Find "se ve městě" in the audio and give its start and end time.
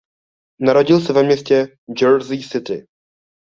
1.01-1.77